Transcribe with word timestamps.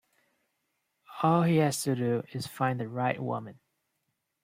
All 1.21 1.43
he 1.43 1.57
has 1.57 1.83
to 1.83 1.95
do 1.95 2.23
is 2.33 2.47
find 2.47 2.79
the 2.79 2.87
right 2.89 3.21
woman. 3.21 3.59